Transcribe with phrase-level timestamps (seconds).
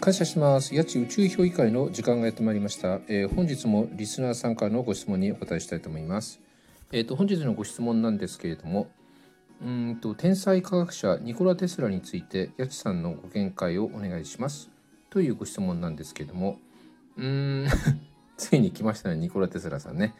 [0.00, 0.74] 感謝します。
[0.76, 3.00] 八千宇宙評議会の時間がやってまいりました。
[3.08, 6.40] えー本日もリスナーさんからのご質問にお答えしたいと思います。
[6.92, 8.88] えっ、と本日のご質問なんですけれども、
[9.60, 14.70] うんと天才科学者ニコラテスラについて八千さんのご見解をお願いします
[15.10, 16.58] というご質問なんですけれども、
[17.16, 17.68] うーん
[18.38, 20.14] ついに来ましたねニコラテスラさんね。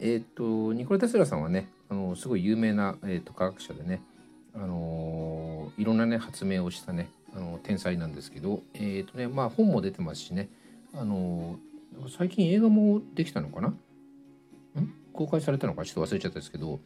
[0.00, 4.02] えっ、とニコラテスラさんはね、あのすごい有名なえっ、と科学者でね、
[4.54, 10.48] あのいろんなね発明をしたねあの天才なんですけど、えっ、とねまあ本も出てますしね、
[10.94, 11.58] あの
[12.16, 13.68] 最近映画もできたのかな？
[13.68, 13.76] ん？
[15.12, 15.84] 公開されたのか？
[15.84, 16.80] ちょっと忘れちゃったですけど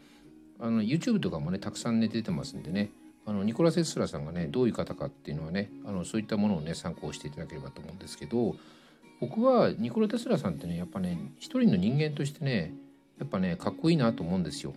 [0.60, 2.90] あの YouTube とかもねたくさんね出てますんでね。
[3.28, 8.54] あのニコラ・セスラさんがねどういう方かっていうのはねあのそういったものをね参考していただければと思うんですけど
[9.20, 12.72] 僕はニコラ・テスラさんってねやっぱね一人の人間としてね
[13.18, 14.74] やっぱねかっこいいなと思うんですよ。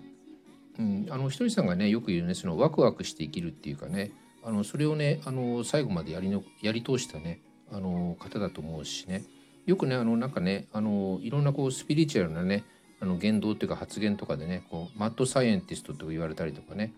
[0.79, 4.11] うん、あのひとりさんがねよく言うねそのワクワクして生きるっていうかね
[4.43, 7.41] あのそれをねあの最後までやりのやり通したね
[7.72, 9.23] あの方だと思うしね。
[9.66, 12.63] よくねあのなんかねあのいろんなこうスピリチュアルなね
[13.00, 16.94] あの言動っていうか発言とかでねこうマッドサイエンティストと言われたりとかね。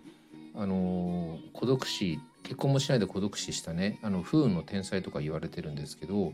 [0.53, 6.33] あの孤独死結婚もしないで孤独死したねあの不運の天才とか言われてるんですけど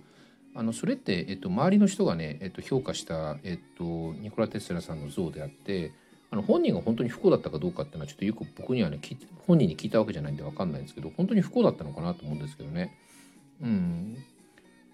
[0.56, 5.92] あのそれって、えっと、周りの人がね、えっと、評価した、えっと、ニコラ・テスラさんの像であって
[6.38, 9.00] の本人が本当に不幸だったかどうかっていうのはちょっとよく僕にはね
[9.46, 12.98] 本人に聞いたわけじゃないんで分かんないんですけど本当に不幸だったのかなと思うんですけどね。
[13.62, 14.18] うん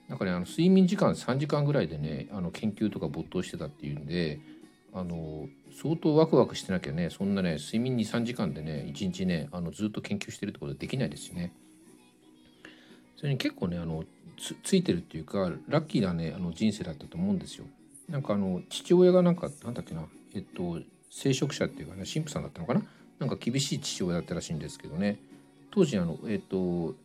[0.08, 4.40] なんかねあの睡眠時間3時間ぐらいでねあの研究とか没頭してたっていうんで
[4.94, 5.48] あの
[5.82, 11.54] 相当ワクワクしてなきゃねそんなね睡眠23時間でね1日ねあのずっと研究してるってことはできないですよね。
[13.18, 14.04] それに結構ねあの
[14.38, 17.66] つついてるっていうかラッキーなねあの人生だったと思うんですよ。
[18.10, 20.06] なんかあの父親がなんかなんだっけな
[20.36, 20.80] えっと
[21.16, 22.82] 聖職者っていうかね神父さんだったのかな？
[23.20, 25.20] なんか厳しい父親だったらしいんですけどね。
[25.72, 26.96] 当時あのえっとオ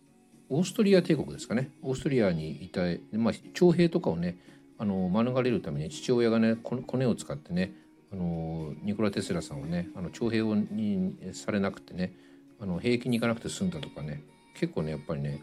[0.50, 1.70] ーストリア帝国ですかね。
[1.82, 2.80] オーストリアにいた、
[3.12, 4.38] まあ、徴兵とかをね
[4.78, 7.74] あの免れるために父親がねこコネを使ってね
[8.10, 12.14] あのニコラ・テスラさんはねあの徴兵をにされなくてね
[12.58, 14.22] あの兵役に行かなくて済んだとかね。
[14.54, 15.42] 結構ねやっぱりね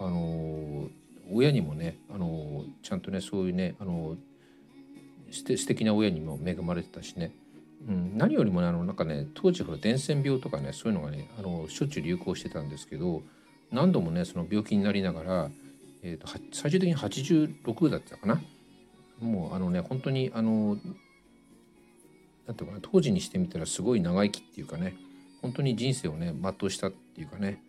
[0.00, 0.88] あの
[1.30, 4.16] 親にもねあのちゃんとねそういうねあの
[5.30, 7.32] すて素敵な親にも恵まれてたしね、
[7.88, 13.22] うん、何よりもねあのなんかね当時ほら伝染病とかねそういうのがねあのしょっちゅう流行してたんですけど
[13.70, 15.50] 何度もねその病気になりながら、
[16.02, 18.40] えー、と最終的に86だったかな
[19.20, 20.76] もうあのね本当にあの
[22.46, 24.96] なんていうかな当時にしてみたらすごい長生きっていうかね
[25.40, 27.60] 本当に人生をね全うしたっていうかね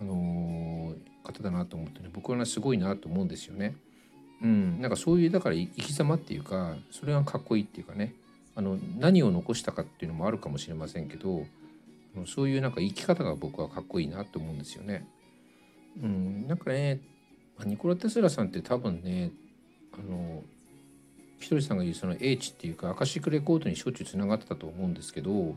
[0.00, 3.76] あのー方だなと思ってね僕はねすごいなと思うんですよね。
[4.42, 8.12] うん、なんかそういうだから生き様っていうかそれがかっこいいっていうかね
[8.56, 11.46] あの何を残したかっていうのもあるかもしれませんけど
[12.26, 15.06] そういうなんか生き方が僕はかっこいいなと思うんですよね。
[16.02, 17.00] うん、なんかね
[17.64, 19.30] ニコラ・テスラさんって多分ね
[19.92, 20.42] あの
[21.38, 25.54] ひとりさんが言うその英知っていうかアカシックレコードにしょっちゅうつながってたと思うんですけど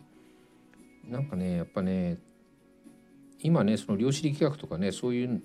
[1.08, 2.18] なんかねやっぱね
[3.42, 5.42] 今ねその量子力学とかねそういう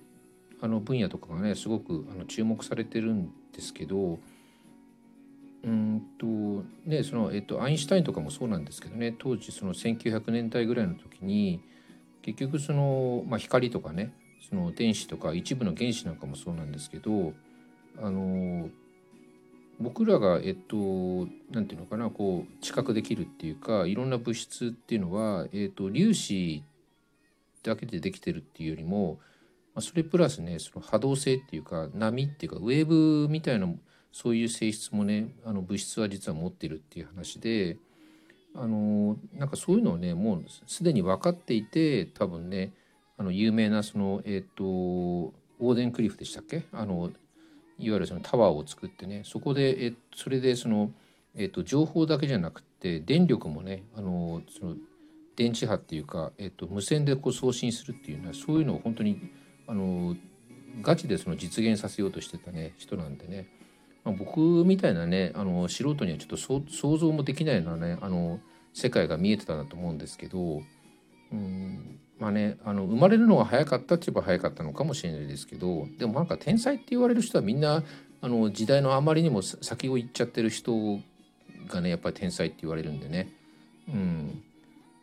[0.60, 4.18] あの分野とかがねすごくあの注目されてるんですけど
[5.64, 6.26] うんと
[6.84, 11.60] ねその、えっと、アインシュタインとかもそうなんですけどね当時その1900年代ぐらいの時に
[12.22, 14.12] 結局その、まあ、光とかね
[14.48, 17.32] その電子とか一部の原子なんかもそうなんですけど
[18.00, 18.68] あの
[19.80, 26.62] 僕らがえっとなんていうのかなこう知覚できるっていうかいろんな物質っていうのは、えっと、粒子
[27.62, 29.18] だけでできてるっていうよりも
[29.74, 33.78] まあそれプラスねその波動性っていうか波っていうかウェーブみたいなもの
[34.14, 37.78] そういう性質もねあの物質は実は持ってるっていう話で
[38.54, 42.72] あのなんかそういうのをねもうすでに分かっていて多分ね
[43.18, 46.62] あの有名なそのえっ、とオーデンクリフでしたっけ？
[46.72, 47.10] あの
[47.76, 50.92] いわゆるそのタワーを作ってねそこでえそれでその、
[51.34, 54.76] えっと情報だけじゃなくて電力もねあのその
[55.34, 59.20] 電池波っていうか、えっと無線でこう送信するっていうのはそういうのを本当に
[59.66, 60.14] あの
[60.82, 63.48] ガチでその実現させようとしてたね人なんでね、
[64.04, 68.40] まあ、僕みたいなねあの素人にはちょっと想像もできないようなねあの
[68.72, 70.62] 世界が見えてたなと思うんですけど、
[71.32, 77.82] うん、まあねあの生まれるのが早かったって言えば早かったのかもしれないですけどでもなんか天才って言われる人はみんな
[78.20, 80.98] あの時代のあまりにも先を行っちゃってる人
[81.68, 83.28] がねやっぱり天才って言われるんでね、
[83.88, 84.42] うん。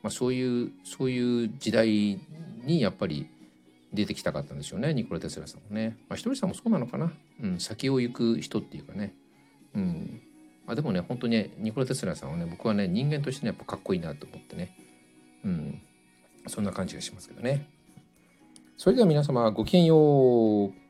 [0.01, 2.19] まあ、そういうそういう時代
[2.65, 3.27] にやっぱり
[3.93, 5.97] 出てきたかったんでしょうねニコラ・テスラさんもね。
[6.07, 7.11] まあ、ひとりさんもそうなのかな、
[7.43, 9.13] うん、先を行く人っていうかね。
[9.75, 10.21] うん
[10.65, 14.75] まあ、でもね本当にねニコラ・テスラさんはね僕はね人間としてねやっぱかっこいいなと思ってね。
[15.43, 15.81] うん
[16.47, 17.67] そんな感じがしますけどね。
[18.77, 20.80] それでは皆様ごきげんよう。